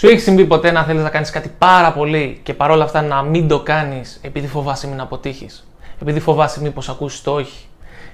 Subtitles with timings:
[0.00, 3.22] Σου έχει συμβεί ποτέ να θέλεις να κάνεις κάτι πάρα πολύ και παρόλα αυτά να
[3.22, 5.68] μην το κάνεις επειδή φοβάσαι μην αποτύχεις;
[6.02, 7.66] Επειδή φοβάσαι μήπως ακούσεις το όχι;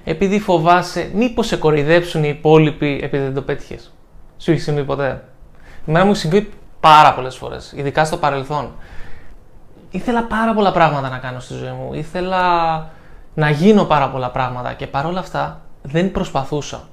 [0.03, 3.93] Επειδή φοβάσαι μήπως σε κοροϊδέψουν οι υπόλοιποι επειδή δεν το πέτυχες;
[4.37, 5.23] Σου έχει συμβεί ποτέ;
[5.87, 8.71] Εμένα μου έχει συμβεί πάρα πολλές φορές, ειδικά στο παρελθόν.
[9.91, 11.93] Ήθελα πάρα πολλά πράγματα να κάνω στη ζωή μου.
[11.93, 12.41] Ήθελα
[13.33, 16.87] να γίνω πάρα πολλά πράγματα και παρόλα αυτά δεν προσπαθούσα.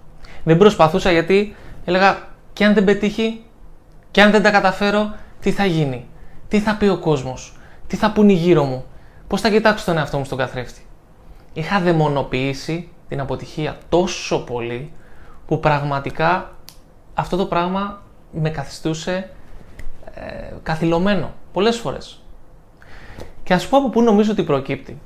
[0.45, 2.19] Δεν προσπαθούσα γιατί έλεγα
[2.53, 3.45] και αν δεν πετύχει,
[4.15, 6.09] και αν δεν τα καταφέρω, τι θα γίνει,
[6.49, 8.85] τι θα πει ο κόσμος, τι θα πούνε γύρω μου,
[9.27, 10.87] πώς θα κοιτάξω τον εαυτό μου στον καθρέφτη;
[11.53, 14.93] Είχα δαιμονοποιήσει την αποτυχία τόσο πολύ
[15.47, 16.53] που πραγματικά
[17.15, 19.31] αυτό το πράγμα με καθιστούσε
[20.15, 22.23] ε, καθυλωμένο πολλές φορές.
[23.43, 25.01] Και ας πω από πού νομίζω ότι προκύπτει.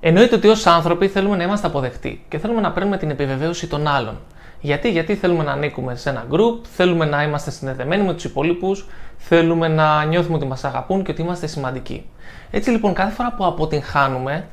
[0.00, 3.86] Εννοείται ότι ως άνθρωποι θέλουμε να είμαστε αποδεκτοί και θέλουμε να παίρνουμε την επιβεβαίωση των
[3.86, 4.20] άλλων.
[4.64, 8.86] Γιατί, γιατί θέλουμε να ανήκουμε σε ένα group, θέλουμε να είμαστε συνδεδεμένοι με τους υπολείπους,
[9.16, 12.06] θέλουμε να νιώθουμε ότι μας αγαπούν και ότι είμαστε σημαντικοί.
[12.50, 14.48] Έτσι λοιπόν κάθε φορά που αποτυγχάνουμε,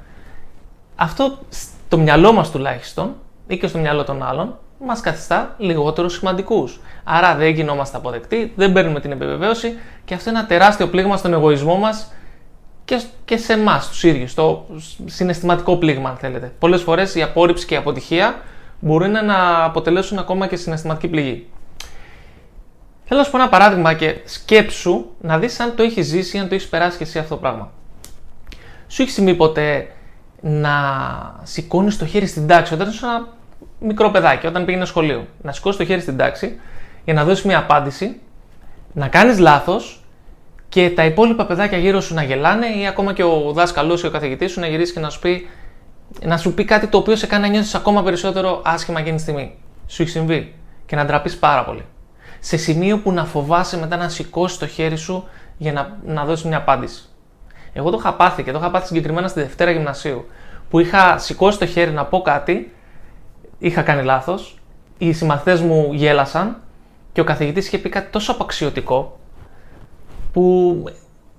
[0.95, 3.15] αυτό στο μυαλό μας τουλάχιστον
[3.47, 6.79] ή και στο μυαλό των άλλων, μας καθιστά λιγότερο σημαντικούς.
[7.03, 11.33] Άρα δεν γινόμαστε αποδεκτοί, δεν παίρνουμε την επιβεβαίωση και αυτό είναι ένα τεράστιο πλήγμα στον
[11.33, 12.13] εγωισμό μας
[12.85, 14.65] και, και σε εμάς τους ίδιους, το
[15.05, 16.51] συναισθηματικό πλήγμα, αν θέλετε.
[16.59, 18.35] Πολλές φορές η απόρριψη και η αποτυχία
[18.81, 21.47] μπορεί να αποτελέσουν ακόμα και συναισθηματική πληγή.
[23.03, 26.47] Θέλω να σου πω ένα παράδειγμα και σκέψου να δεις αν το έχεις ζήσει, αν
[26.47, 27.71] το έχεις περάσει και εσύ αυτό το πράγμα.
[28.87, 29.87] Σου έχει συμβεί ποτέ
[30.41, 30.71] να
[31.43, 33.27] σηκώνεις το χέρι στην τάξη όταν είσαι ένα
[33.79, 35.27] μικρό παιδάκι, όταν πήγαινες σχολείο.
[35.41, 36.59] Να σηκώσεις το χέρι στην τάξη
[37.05, 38.19] για να δώσεις μια απάντηση,
[38.93, 40.03] να κάνεις λάθος
[40.69, 44.11] και τα υπόλοιπα παιδάκια γύρω σου να γελάνε ή ακόμα και ο δάσκαλός ή ο
[44.11, 45.47] καθηγητής σου να γυρίσει και να σου πει,
[46.25, 49.21] να σου πει κάτι το οποίο σε κάνει να νιώσεις ακόμα περισσότερο άσχημα εκείνη τη
[49.21, 49.55] στιγμή.
[49.87, 50.53] Σου έχει συμβεί
[50.85, 51.85] και να ντραπείς πάρα πολύ.
[52.39, 56.45] Σε σημείο που να φοβάσαι μετά να σηκώσεις το χέρι σου για να, να δώσεις
[56.45, 57.09] μια απάντηση.
[57.73, 60.25] Εγώ το είχα πάθει και το είχα πάθει συγκεκριμένα στη Δευτέρα Γυμνασίου.
[60.69, 62.73] Που είχα σηκώσει το χέρι να πω κάτι,
[63.59, 64.59] είχα κάνει λάθος,
[64.97, 66.61] οι συμμαθητές μου γέλασαν
[67.13, 69.19] και ο καθηγητής είχε πει κάτι τόσο απαξιωτικό
[70.33, 70.83] που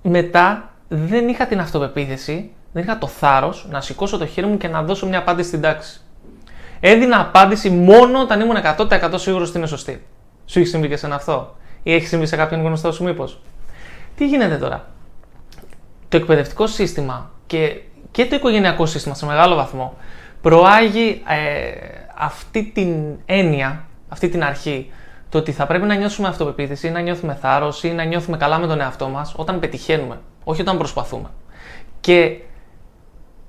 [0.03, 4.69] μετά δεν είχα την αυτοπεποίθηση, δεν είχα το θάρρος να σηκώσω το χέρι μου και
[4.69, 6.01] να δώσω μια απάντηση στην τάξη.
[6.81, 10.07] Έδινα απάντηση μόνο όταν ήμουν 100% σίγουρος ότι είναι σωστή.
[10.47, 13.41] Σου έχει συμβεί και σε αυτό, ή έχει συμβεί σε κάποιον γνωστό σου, μήπως;
[14.17, 14.87] Τι γίνεται τώρα;
[16.09, 17.81] Το εκπαιδευτικό σύστημα και,
[18.11, 19.97] και το οικογενειακό σύστημα σε μεγάλο βαθμό
[20.41, 21.71] προάγει ε,
[22.19, 22.95] αυτή την
[23.27, 24.91] έννοια, αυτή την αρχή
[25.29, 28.59] το ότι θα πρέπει να νιώσουμε αυτοπεποίθηση ή να νιώθουμε θάρρος ή να νιώθουμε καλά
[28.59, 31.29] με τον εαυτό μας όταν πετυχαίνουμε, όχι όταν προσπαθούμε.
[32.01, 32.37] Και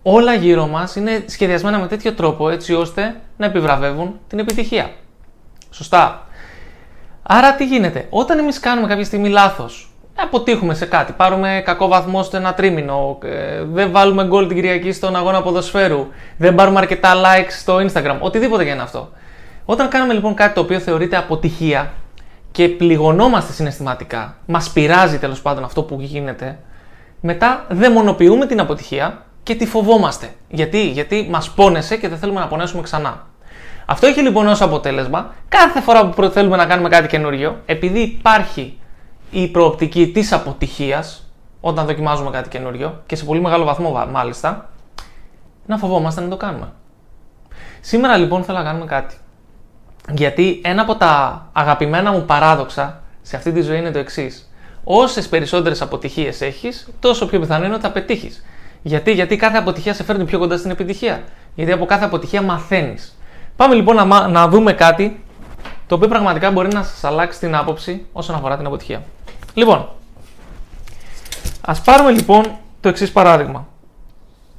[0.03, 4.91] όλα γύρω μας είναι σχεδιασμένα με τέτοιο τρόπο έτσι ώστε να επιβραβεύουν την επιτυχία.
[5.69, 6.27] Σωστά.
[7.23, 12.23] Άρα τι γίνεται, όταν εμείς κάνουμε κάποια στιγμή λάθος, αποτύχουμε σε κάτι, πάρουμε κακό βαθμό
[12.23, 17.13] στο ένα τρίμηνο, ε, δεν βάλουμε γκολ την Κυριακή στον αγώνα ποδοσφαίρου, δεν πάρουμε αρκετά
[17.13, 19.09] likes στο Instagram, οτιδήποτε για αυτό.
[19.65, 21.91] Όταν κάνουμε λοιπόν κάτι το οποίο θεωρείται αποτυχία
[22.51, 26.59] και πληγωνόμαστε συναισθηματικά, μας πειράζει τέλος πάντων αυτό που γίνεται,
[27.21, 30.33] μετά δαιμονοποιούμε την αποτυχία και τη φοβόμαστε.
[30.49, 33.25] Γιατί, Γιατί μας πόνεσε και δεν θέλουμε να πονέσουμε ξανά.
[33.85, 38.77] Αυτό έχει λοιπόν ως αποτέλεσμα κάθε φορά που θέλουμε να κάνουμε κάτι καινούριο, επειδή υπάρχει
[39.31, 44.69] η προοπτική της αποτυχίας, όταν δοκιμάζουμε κάτι καινούριο και σε πολύ μεγάλο βαθμό μάλιστα,
[45.65, 46.71] να φοβόμαστε να το κάνουμε.
[47.81, 49.15] Σήμερα λοιπόν θέλω να κάνουμε κάτι.
[50.11, 54.51] Γιατί ένα από τα αγαπημένα μου παράδοξα σε αυτή τη ζωή είναι το εξής.
[54.83, 58.43] Όσες περισσότερες αποτυχίες έχεις, τόσο πιο πιθανό είναι ότι θα πετύχεις.
[58.83, 61.23] Γιατί; Γιατί κάθε αποτυχία σε φέρνει πιο κοντά στην επιτυχία.
[61.55, 63.17] Γιατί από κάθε αποτυχία μαθαίνεις.
[63.55, 65.23] Πάμε λοιπόν να, να δούμε κάτι
[65.88, 69.03] το οποίο πραγματικά μπορεί να σας αλλάξει την άποψη όσον αφορά την αποτυχία.
[69.53, 69.89] Λοιπόν,
[71.61, 72.45] ας πάρουμε λοιπόν
[72.81, 73.67] το εξής παράδειγμα.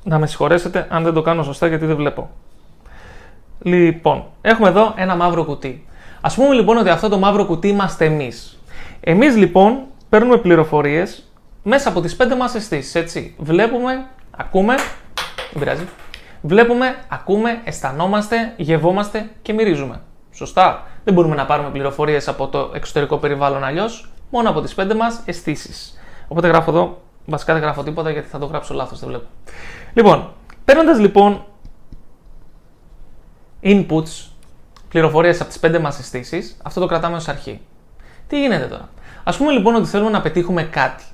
[0.04, 2.30] Να με συγχωρέσετε αν δεν το κάνω σωστά γιατί δεν βλέπω.
[3.62, 5.86] Λοιπόν, έχουμε εδώ ένα μαύρο κουτί.
[6.20, 8.58] Α πούμε λοιπόν ότι αυτό το μαύρο κουτί είμαστε εμείς.
[9.00, 9.78] Εμείς λοιπόν
[10.08, 11.28] παίρνουμε πληροφορίες
[11.66, 12.94] μέσα από τις πέντε μας αισθήσεις.
[12.94, 13.34] Έτσι.
[13.38, 14.74] Βλέπουμε, ακούμε.
[15.52, 15.84] Δεν πειράζει.
[16.40, 20.00] Βλέπουμε, ακούμε, αισθανόμαστε, γευόμαστε και μυρίζουμε.
[20.32, 20.86] Σωστά.
[21.04, 25.20] Δεν μπορούμε να πάρουμε πληροφορίες από το εξωτερικό περιβάλλον αλλιώς, μόνο από τις πέντε μας
[25.24, 25.98] αισθήσεις.
[26.28, 29.26] Οπότε γράφω εδώ, βασικά δεν γράφω τίποτα γιατί θα το γράψω λάθος, δεν βλέπω.
[29.94, 30.32] Λοιπόν,
[30.64, 31.44] παίρνοντας λοιπόν
[33.62, 34.26] inputs,
[34.88, 37.60] πληροφορίες από τις πέντε μας αισθήσεις, αυτό το κρατάμε ως αρχή.
[38.26, 38.88] Τι γίνεται τώρα;
[39.24, 41.04] Ας πούμε λοιπόν ότι θέλουμε να πετύχουμε κάτι.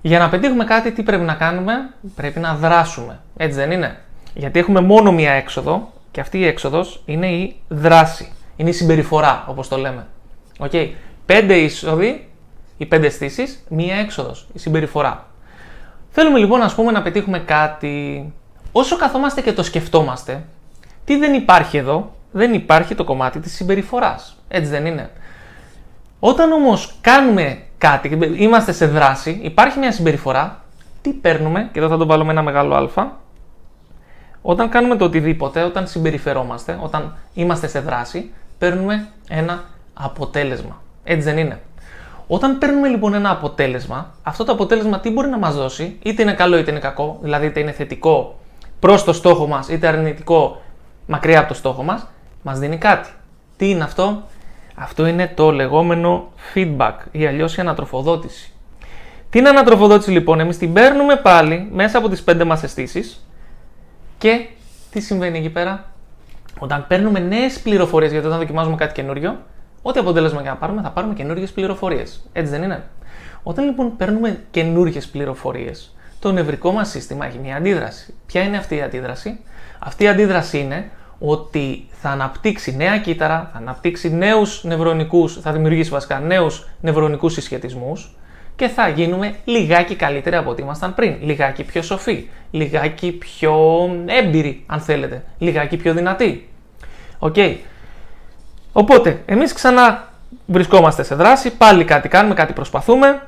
[0.00, 1.72] Για να πετύχουμε κάτι τι πρέπει να κάνουμε,
[2.14, 3.20] πρέπει να δράσουμε.
[3.36, 3.98] Έτσι δεν είναι;
[4.34, 8.32] Γιατί έχουμε μόνο μία έξοδο και αυτή η έξοδος είναι η δράση.
[8.56, 10.06] Είναι η συμπεριφορά όπως το λέμε.
[10.58, 10.90] Okay.
[11.26, 12.28] Πέντε είσοδοι,
[12.76, 15.26] οι πέντε αισθήσει, μία έξοδος, η συμπεριφορά.
[16.10, 18.32] Θέλουμε λοιπόν ας πούμε, να πετύχουμε κάτι.
[18.72, 20.44] Όσο καθόμαστε και το σκεφτόμαστε,
[21.04, 24.36] τι δεν υπάρχει εδώ, δεν υπάρχει το κομμάτι της συμπεριφοράς.
[24.48, 25.10] Έτσι δεν είναι;
[26.20, 30.64] Όταν όμως κάνουμε κάτι, είμαστε σε δράση, υπάρχει μια συμπεριφορά,
[31.02, 33.06] τι παίρνουμε, και εδώ θα το βάλουμε ένα μεγάλο α,
[34.42, 39.64] όταν κάνουμε το οτιδήποτε, όταν συμπεριφερόμαστε, όταν είμαστε σε δράση, παίρνουμε ένα
[39.94, 40.80] αποτέλεσμα.
[41.04, 41.60] Έτσι δεν είναι.
[42.26, 46.34] Όταν παίρνουμε λοιπόν ένα αποτέλεσμα, αυτό το αποτέλεσμα τι μπορεί να μας δώσει, είτε είναι
[46.34, 48.38] καλό είτε είναι κακό, δηλαδή είτε είναι θετικό
[48.80, 50.62] προς το στόχο μας, είτε αρνητικό
[51.06, 52.06] μακριά από το στόχο μας,
[52.42, 53.08] μας δίνει κάτι.
[53.56, 54.22] Τι είναι αυτό;
[54.80, 58.52] Αυτό είναι το λεγόμενο feedback ή αλλιώς η ανατροφοδότηση.
[59.30, 63.26] Τι είναι ανατροφοδότηση λοιπόν, εμείς την παίρνουμε πάλι μέσα από τις πέντε μας αισθήσεις
[64.18, 64.46] και
[64.90, 65.84] τι συμβαίνει εκεί πέρα;
[66.58, 69.36] Όταν παίρνουμε νέες πληροφορίες, γιατί όταν δοκιμάζουμε κάτι καινούριο,
[69.82, 72.28] ό,τι αποτέλεσμα και να πάρουμε, θα πάρουμε καινούριες πληροφορίες.
[72.32, 72.82] Έτσι δεν είναι;
[73.42, 78.14] Όταν λοιπόν παίρνουμε καινούριες πληροφορίες, το νευρικό μας σύστημα έχει μια αντίδραση.
[78.26, 79.40] Ποια είναι αυτή η αντίδραση,
[79.78, 85.90] Αυτή η αντίδραση είναι ότι θα αναπτύξει νέα κύτταρα, θα αναπτύξει νέους νευρονικούς, θα δημιουργήσει
[85.90, 88.16] βασικά νέους νευρονικούς συσχετισμούς
[88.56, 91.16] και θα γίνουμε λιγάκι καλύτεροι από ό,τι ήμασταν πριν.
[91.20, 93.56] Λιγάκι πιο σοφοί, λιγάκι πιο
[94.06, 96.48] έμπειροι, αν θέλετε, λιγάκι πιο δυνατοί.
[97.18, 97.34] Οκ.
[97.36, 97.56] Okay.
[98.72, 100.08] Οπότε, εμείς ξανά
[100.46, 103.22] βρισκόμαστε σε δράση, πάλι κάτι κάνουμε, κάτι προσπαθούμε.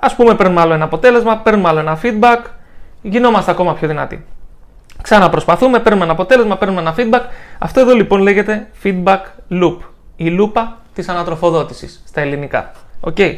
[0.00, 2.38] Ας πούμε, παίρνουμε άλλο ένα αποτέλεσμα, παίρνουμε άλλο ένα feedback,
[3.02, 4.24] γινόμαστε ακόμα πιο δυνατοί.
[5.02, 7.22] Ξαναπροσπαθούμε, παίρνουμε ένα αποτέλεσμα, παίρνουμε ένα feedback.
[7.58, 9.20] Αυτό εδώ λοιπόν λέγεται feedback
[9.50, 9.76] loop.
[10.16, 12.70] Η λούπα της ανατροφοδότησης στα ελληνικά.
[13.00, 13.36] Okay.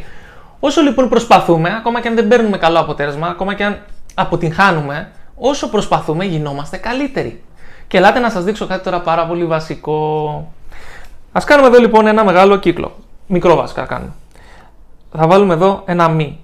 [0.61, 3.79] Όσο λοιπόν προσπαθούμε, ακόμα και αν δεν παίρνουμε καλό αποτέλεσμα, ακόμα και αν
[4.15, 7.43] αποτυγχάνουμε, όσο προσπαθούμε γινόμαστε καλύτεροι.
[7.89, 10.29] Και ελάτε να σας δείξω κάτι τώρα πάρα πολύ βασικό.
[11.33, 12.97] Α κάνουμε εδώ λοιπόν ένα μεγάλο κύκλο.
[13.27, 14.13] Μικρό βασικά κάνουμε.
[15.17, 16.39] Θα βάλουμε εδώ ένα μη.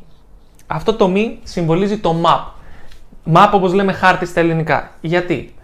[0.67, 2.60] Αυτό το μη συμβολίζει το map.
[3.33, 4.91] Map όπως λέμε χάρτη στα ελληνικά.
[5.01, 5.55] Γιατί;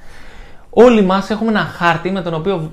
[0.78, 2.70] Όλοι μας έχουμε ένα χάρτη με τον οποίο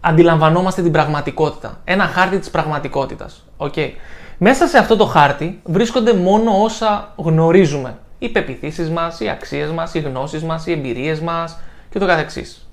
[0.00, 1.80] αντιλαμβανόμαστε την πραγματικότητα.
[1.84, 3.44] Ένα χάρτη της πραγματικότητας.
[3.56, 3.90] Okay.
[4.38, 7.98] Μέσα σε αυτό το χάρτη βρίσκονται μόνο όσα γνωρίζουμε.
[8.18, 11.58] Οι πεπιθήσεις μας, οι αξίες μας, οι γνώσεις μας, οι εμπειρίες μας
[11.90, 12.68] και το καθεξής.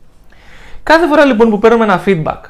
[0.83, 2.41] Κάθε φορά λοιπόν που παίρνουμε ένα feedback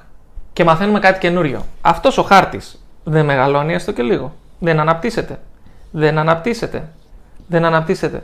[0.53, 1.65] και μαθαίνουμε κάτι καινούριο.
[1.81, 4.33] Αυτός ο χάρτης δεν μεγαλώνει έστω και λίγο.
[4.59, 5.39] Δεν αναπτύσσεται.
[5.91, 6.89] Δεν αναπτύσσεται.
[7.47, 8.23] Δεν αναπτύσσεται.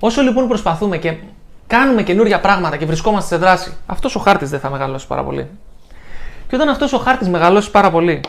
[0.00, 1.16] Όσο λοιπόν προσπαθούμε και
[1.66, 5.48] κάνουμε καινούργια πράγματα και βρισκόμαστε σε δράση, αυτός ο χάρτης δεν θα μεγαλώσει πάρα πολύ.
[6.48, 8.20] Και όταν αυτός ο χάρτης μεγαλώσει πάρα πολύ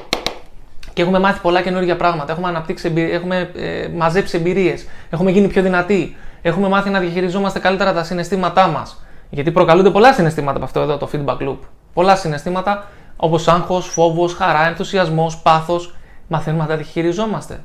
[0.93, 5.61] και έχουμε μάθει πολλά καινούργια πράγματα, έχουμε, αναπτύξει, έχουμε ε, μαζέψει εμπειρίες, έχουμε γίνει πιο
[5.61, 9.03] δυνατοί, έχουμε μάθει να διαχειριζόμαστε καλύτερα τα συναισθήματά μας.
[9.29, 11.57] Γιατί προκαλούνται πολλά συναισθήματα από αυτό εδώ το feedback loop
[11.97, 12.87] πολλά συναισθήματα
[13.17, 15.95] όπως άγχος, φόβος, χαρά, ενθουσιασμός, πάθος.
[16.27, 17.63] Μαθαίνουμε να τα διαχειριζόμαστε.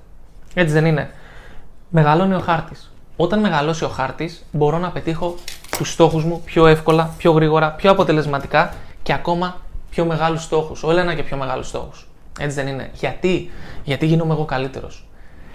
[0.54, 1.10] Έτσι δεν είναι.
[1.88, 2.91] Μεγαλώνει ο χάρτης.
[3.16, 5.34] Όταν μεγαλώσει ο χάρτης, μπορώ να πετύχω
[5.76, 9.60] τους στόχους μου πιο εύκολα, πιο γρήγορα, πιο αποτελεσματικά και ακόμα
[9.90, 10.82] πιο μεγάλους στόχους.
[10.82, 12.08] Όλο ένα και πιο μεγάλους στόχους.
[12.40, 12.90] Έτσι δεν είναι.
[12.92, 13.50] Γιατί,
[13.84, 15.06] Γιατί γίνομαι εγώ καλύτερος.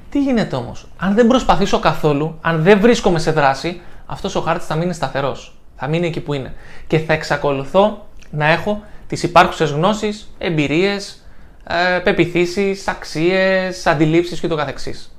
[0.10, 4.68] Τι γίνεται όμως, αν δεν προσπαθήσω καθόλου, αν δεν βρίσκομαι σε δράση, αυτός ο χάρτης
[4.68, 5.58] θα μείνει σταθερός.
[5.76, 6.54] Θα μείνει εκεί που είναι.
[6.88, 11.26] Και θα εξακολουθώ να έχω τις υπάρχουσες γνώσεις, εμπειρίες,
[11.68, 15.17] ε, πεπιθήσεις, αξίες, αντιλήψεις και το καθεξής.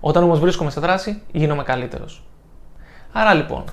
[0.00, 2.22] Όταν όμως βρίσκομαι σε δράση, γίνομαι καλύτερος.
[3.12, 3.64] Άρα λοιπόν,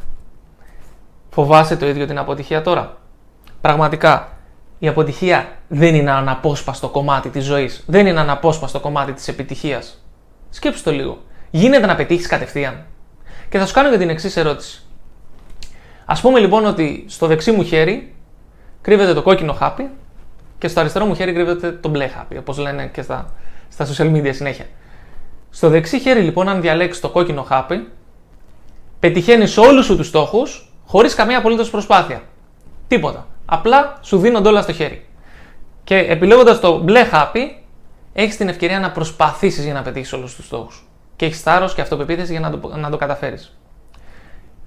[1.29, 2.97] φοβάσαι το ίδιο την αποτυχία τώρα;
[3.63, 4.37] Πραγματικά,
[4.79, 7.83] η αποτυχία δεν είναι αναπόσπαστο κομμάτι της ζωής.
[7.87, 10.03] Δεν είναι αναπόσπαστο κομμάτι της επιτυχίας.
[10.49, 11.17] Σκέψου το λίγο.
[11.51, 12.85] Γίνεται να πετύχεις κατευθείαν.
[13.49, 14.81] Και θα σου κάνω και την εξής ερώτηση.
[16.05, 18.15] Ας πούμε λοιπόν ότι στο δεξί μου χέρι
[18.81, 19.89] κρύβεται το κόκκινο χάπι
[20.57, 23.33] και στο αριστερό μου χέρι κρύβεται το μπλε χάπι, όπως λένε και στα,
[23.69, 24.65] στα social media συνέχεια.
[25.55, 27.87] Στο δεξί χέρι λοιπόν, αν διαλέξεις το κόκκινο χάπι,
[28.99, 32.21] πετυχαίνεις όλους σου τους στόχους χωρίς καμία απολύτως προσπάθεια.
[32.87, 33.27] Τίποτα.
[33.45, 35.05] Απλά σου δίνονται όλα στο χέρι.
[35.83, 37.63] Και επιλέγοντας το μπλε χάπι,
[38.13, 40.87] έχεις την ευκαιρία να προσπαθήσεις για να πετύχεις όλους τους στόχους.
[41.15, 43.57] Και έχεις θάρρος και αυτοπεποίθηση για να το, να το καταφέρεις.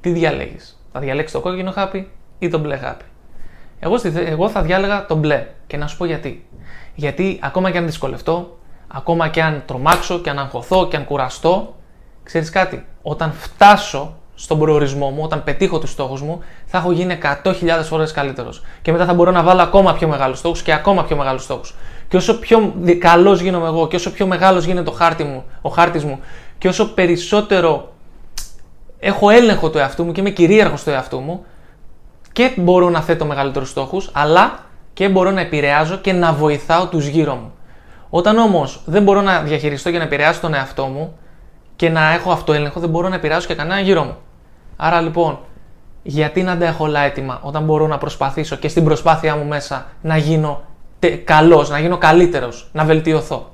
[0.00, 3.04] Τι διαλέγεις, Θα διαλέξεις το κόκκινο χάπι ή το μπλε χάπι;
[3.78, 6.46] Εγώ, εγώ θα διάλεγα το μπλε και να σου πω γιατί.
[6.94, 11.74] Γιατί ακόμα και αν δυσκολευτώ, ακόμα και αν τρομάξω και αν αγχωθώ και αν κουραστώ,
[12.22, 17.18] ξέρεις κάτι, όταν φτάσω στον προορισμό μου, όταν πετύχω τους στόχους μου, θα έχω γίνει
[17.44, 17.52] 100.000
[17.82, 18.62] φορές καλύτερος.
[18.82, 21.74] Και μετά θα μπορώ να βάλω ακόμα πιο μεγάλους στόχους και ακόμα πιο μεγάλους στόχους.
[22.08, 25.68] Και όσο πιο καλός γίνομαι εγώ και όσο πιο μεγάλος γίνεται το χάρτη μου, ο
[25.68, 26.20] χάρτης μου
[26.58, 27.92] και όσο περισσότερο
[28.98, 31.44] έχω έλεγχο του εαυτού μου και είμαι κυρίαρχος του εαυτού μου,
[32.32, 34.58] και μπορώ να θέτω μεγαλύτερους στόχους, αλλά
[34.92, 37.52] και μπορώ να επηρεάζω και να βοηθάω τους γύρω μου.
[38.10, 41.18] Όταν όμως δεν μπορώ να διαχειριστώ και να επηρεάσω τον εαυτό μου
[41.76, 44.16] και να έχω αυτοέλεγχο, δεν μπορώ να επηρεάσω και κανένα γύρω μου.
[44.76, 45.38] Άρα λοιπόν,
[46.02, 49.86] γιατί να τα έχω όλα έτοιμα όταν μπορώ να προσπαθήσω και στην προσπάθειά μου μέσα
[50.02, 50.62] να γίνω
[51.24, 53.50] καλός, να γίνω καλύτερος, να βελτιωθώ;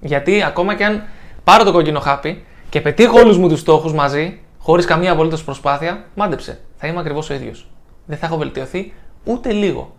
[0.00, 1.02] Γιατί ακόμα και αν
[1.44, 6.04] πάρω το κόκκινο χάπι και πετύχω όλους μου τους στόχους μαζί, χωρίς καμία απολύτως προσπάθεια,
[6.14, 6.60] μάντεψε.
[6.76, 7.66] Θα είμαι ακριβώς ο ίδιος.
[8.06, 8.92] Δεν θα έχω βελτιωθεί
[9.24, 9.94] ούτε λίγο.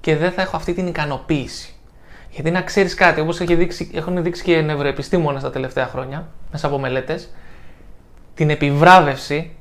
[0.00, 1.75] Και δεν θα έχω αυτή την ικανοποίηση.
[2.36, 3.40] Γιατί να ξέρεις κάτι, όπως
[3.92, 7.30] έχουν δείξει και οι νευροεπιστήμονες τα τελευταία χρόνια, μέσα από μελέτες,
[8.34, 9.56] την επιβράβευση,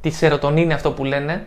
[0.00, 1.46] της σερωτονίνη, αυτό που λένε,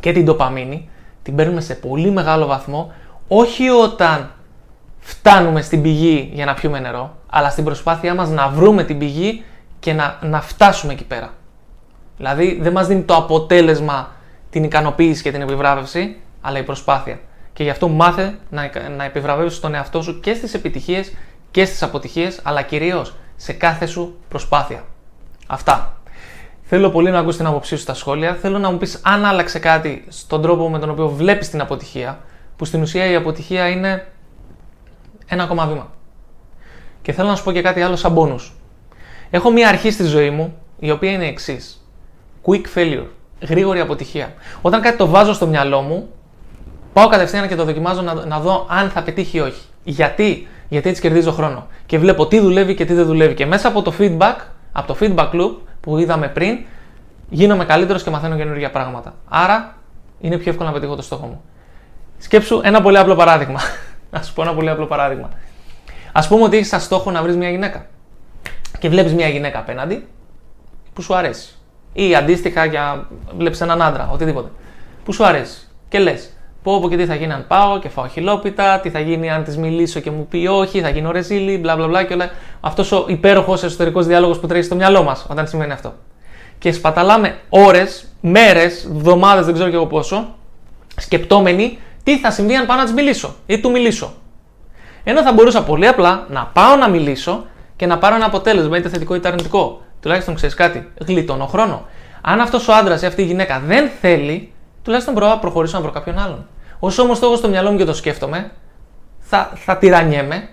[0.00, 0.88] και την τοπαμίνη,
[1.22, 2.92] την παίρνουμε σε πολύ μεγάλο βαθμό,
[3.28, 4.32] όχι όταν
[4.98, 9.44] φτάνουμε στην πηγή για να πιούμε νερό, αλλά στην προσπάθειά μας να βρούμε την πηγή
[9.78, 11.32] και να, να φτάσουμε εκεί πέρα.
[12.16, 14.10] Δηλαδή δεν μας δίνει το αποτέλεσμα
[14.50, 17.18] την ικανοποίηση και την επιβράβευση, αλλά η προσπάθεια.
[17.60, 21.12] Και γι' αυτό μάθε να, να επιβραβεύεις τον εαυτό σου και στις επιτυχίες
[21.50, 24.84] και στις αποτυχίες, αλλά κυρίως σε κάθε σου προσπάθεια.
[25.46, 26.00] Αυτά.
[26.62, 28.34] Θέλω πολύ να ακούσει την άποψή σου στα σχόλια.
[28.34, 32.20] Θέλω να μου πεις αν άλλαξε κάτι στον τρόπο με τον οποίο βλέπεις την αποτυχία,
[32.56, 34.06] που στην ουσία η αποτυχία είναι
[35.26, 35.90] ένα ακόμα βήμα.
[37.02, 38.50] Και θέλω να σου πω και κάτι άλλο σαν bonus.
[39.30, 41.86] Έχω μία αρχή στη ζωή μου, η οποία είναι εξής.
[42.46, 43.06] Quick failure.
[43.40, 44.34] Γρήγορη αποτυχία.
[44.62, 46.08] Όταν κάτι το βάζω στο μυαλό μου,
[46.92, 49.62] πάω κατευθείαν και το δοκιμάζω να, να δω αν θα πετύχει ή όχι.
[49.84, 51.66] Γιατί; Γιατί έτσι κερδίζω χρόνο.
[51.86, 53.34] Και βλέπω τι δουλεύει και τι δεν δουλεύει.
[53.34, 54.36] Και μέσα από το feedback,
[54.72, 56.58] από το feedback loop που είδαμε πριν,
[57.28, 59.14] γίνομαι καλύτερος και μαθαίνω καινούργια πράγματα.
[59.28, 59.74] Άρα
[60.20, 61.42] είναι πιο εύκολο να πετύχω το στόχο μου.
[62.18, 63.60] Σκέψου ένα πολύ απλό παράδειγμα.
[64.16, 65.30] Α σου πω ένα πολύ απλό παράδειγμα.
[66.12, 67.86] Α πούμε ότι έχεις σαν στόχο να βρεις μια γυναίκα.
[68.78, 70.06] Και βλέπεις μια γυναίκα απέναντι
[70.92, 71.54] που σου αρέσει.
[71.92, 73.06] Ή αντίστοιχα για
[73.36, 74.48] βλέπεις έναν άντρα, οτιδήποτε.
[75.04, 75.68] Που σου αρέσει.
[75.88, 76.32] Και λες,
[76.62, 79.44] πω πω και τι θα γίνει αν πάω και φάω χιλόπιτα, τι θα γίνει αν
[79.44, 82.30] της μιλήσω και μου πει όχι, θα γίνω ρεζίλη, μπλα μπλα μπλα και όλα.
[82.60, 85.94] Αυτός ο υπέροχος εσωτερικός διάλογος που τρέχει στο μυαλό μας όταν σημαίνει αυτό.
[86.58, 90.34] Και σπαταλάμε ώρες, μέρες, εβδομάδες, δεν ξέρω και εγώ πόσο,
[90.96, 94.12] σκεπτόμενοι τι θα συμβεί αν πάω να της μιλήσω ή του μιλήσω.
[95.04, 98.88] Ενώ θα μπορούσα πολύ απλά να πάω να μιλήσω και να πάρω ένα αποτέλεσμα, είτε
[98.88, 99.82] θετικό είτε αρνητικό.
[100.00, 101.86] Τουλάχιστον ξέρεις κάτι, γλιτώνω χρόνο.
[102.20, 104.52] Αν αυτός ο άντρας ή αυτή η γυναίκα δεν θέλει,
[104.90, 106.46] τουλάχιστον μπορώ να προχωρήσω να βρω κάποιον άλλον.
[106.78, 108.50] Όσο όμως το έχω στο μυαλό μου και το σκέφτομαι,
[109.18, 110.48] θα, θα τυραννιέμαι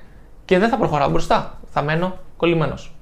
[0.45, 1.59] και δεν θα προχωράω μπροστά.
[1.69, 2.95] Θα μένω κολλημένος.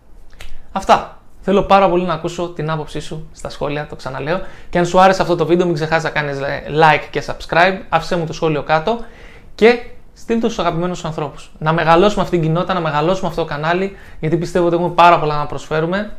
[0.72, 1.20] Αυτά.
[1.40, 4.42] Θέλω πάρα πολύ να ακούσω την άποψή σου στα σχόλια, το ξαναλέω.
[4.70, 6.38] Και αν σου άρεσε αυτό το βίντεο, μην ξεχάσεις να κάνεις
[6.82, 7.78] like και subscribe.
[7.90, 9.00] Άφησε μου το σχόλιο κάτω
[9.56, 9.80] και
[10.14, 11.52] στείλ το στους αγαπημένους σου ανθρώπους.
[11.58, 15.20] Να μεγαλώσουμε αυτή την κοινότητα, να μεγαλώσουμε αυτό το κανάλι, γιατί πιστεύω ότι έχουμε πάρα
[15.20, 16.12] πολλά να προσφέρουμε.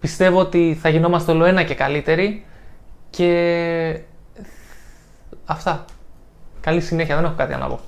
[0.00, 2.44] Πιστεύω ότι θα γινόμαστε όλο ένα και καλύτεροι.
[3.10, 4.00] Και
[5.48, 5.84] αυτά.
[6.60, 7.80] Καλή συνέχεια, δεν έχω κάτι να πω.